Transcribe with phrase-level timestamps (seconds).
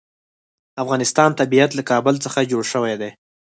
[0.73, 3.11] د افغانستان طبیعت له کابل څخه جوړ شوی دی.